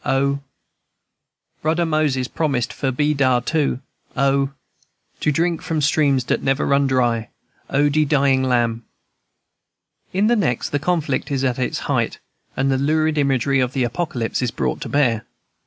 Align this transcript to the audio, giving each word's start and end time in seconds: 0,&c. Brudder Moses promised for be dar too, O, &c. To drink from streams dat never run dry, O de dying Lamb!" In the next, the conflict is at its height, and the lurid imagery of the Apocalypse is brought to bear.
0,&c. 0.03 0.41
Brudder 1.61 1.85
Moses 1.87 2.27
promised 2.27 2.73
for 2.73 2.89
be 2.91 3.13
dar 3.13 3.39
too, 3.39 3.81
O, 4.17 4.47
&c. 4.47 4.51
To 5.19 5.31
drink 5.31 5.61
from 5.61 5.79
streams 5.79 6.23
dat 6.23 6.41
never 6.41 6.65
run 6.65 6.87
dry, 6.87 7.29
O 7.69 7.87
de 7.87 8.03
dying 8.03 8.41
Lamb!" 8.41 8.83
In 10.11 10.25
the 10.25 10.35
next, 10.35 10.69
the 10.71 10.79
conflict 10.79 11.29
is 11.29 11.43
at 11.43 11.59
its 11.59 11.81
height, 11.81 12.17
and 12.57 12.71
the 12.71 12.79
lurid 12.79 13.19
imagery 13.19 13.59
of 13.59 13.73
the 13.73 13.83
Apocalypse 13.83 14.41
is 14.41 14.49
brought 14.49 14.81
to 14.81 14.89
bear. 14.89 15.23